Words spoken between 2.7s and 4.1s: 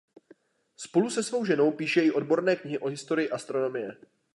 o historii astronomie.